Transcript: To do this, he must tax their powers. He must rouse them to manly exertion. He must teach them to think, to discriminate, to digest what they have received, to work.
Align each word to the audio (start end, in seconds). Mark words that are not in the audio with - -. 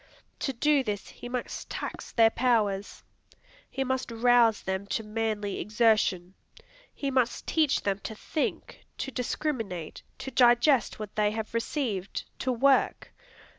To 0.39 0.51
do 0.51 0.83
this, 0.83 1.09
he 1.09 1.29
must 1.29 1.69
tax 1.69 2.11
their 2.11 2.31
powers. 2.31 3.03
He 3.69 3.83
must 3.83 4.09
rouse 4.09 4.63
them 4.63 4.87
to 4.87 5.03
manly 5.03 5.59
exertion. 5.59 6.33
He 6.91 7.11
must 7.11 7.45
teach 7.45 7.83
them 7.83 7.99
to 7.99 8.15
think, 8.15 8.83
to 8.97 9.11
discriminate, 9.11 10.01
to 10.17 10.31
digest 10.31 10.97
what 10.97 11.15
they 11.15 11.29
have 11.29 11.53
received, 11.53 12.23
to 12.39 12.51
work. 12.51 13.13